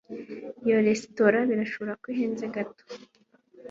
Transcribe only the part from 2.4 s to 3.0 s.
gato